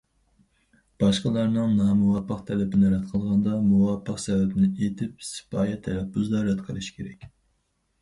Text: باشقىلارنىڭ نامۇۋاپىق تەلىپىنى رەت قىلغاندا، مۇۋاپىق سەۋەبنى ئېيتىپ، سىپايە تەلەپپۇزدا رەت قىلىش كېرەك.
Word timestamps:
باشقىلارنىڭ 1.03 1.75
نامۇۋاپىق 1.81 2.41
تەلىپىنى 2.49 2.91
رەت 2.95 3.05
قىلغاندا، 3.13 3.61
مۇۋاپىق 3.69 4.19
سەۋەبنى 4.27 4.73
ئېيتىپ، 4.75 5.25
سىپايە 5.33 5.81
تەلەپپۇزدا 5.89 6.47
رەت 6.53 6.69
قىلىش 6.69 6.93
كېرەك. 7.01 7.35